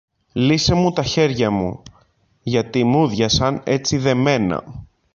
[0.33, 1.83] Λύσε μου τα χέρια μου,
[2.43, 4.85] γιατί μούδιασαν έτσι δεμένα.